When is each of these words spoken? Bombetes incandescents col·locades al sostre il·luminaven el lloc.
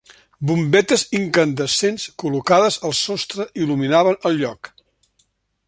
Bombetes 0.51 1.03
incandescents 1.19 2.05
col·locades 2.23 2.79
al 2.89 2.97
sostre 3.01 3.47
il·luminaven 3.65 4.19
el 4.31 4.41
lloc. 4.41 4.73